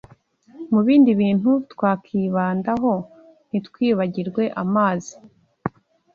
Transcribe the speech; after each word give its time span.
mubindi 0.71 1.11
bintu 1.21 1.49
twakibandaho 1.71 2.91
ntitwibagirwe 3.47 4.43
amazi 4.63 5.13